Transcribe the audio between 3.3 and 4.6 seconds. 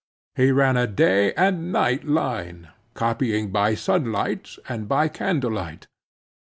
by sun light